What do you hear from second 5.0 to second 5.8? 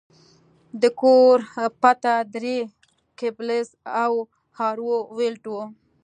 ویلډ وه